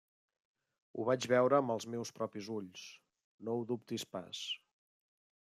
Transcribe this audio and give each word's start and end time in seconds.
Ho 0.95 1.03
vaig 1.09 1.27
veure 1.33 1.57
amb 1.63 1.73
els 1.73 1.87
meus 1.97 2.13
propis 2.21 2.49
ulls. 2.57 2.87
No 3.45 3.57
ho 3.61 3.69
dubtis 3.75 4.09
pas. 4.17 4.43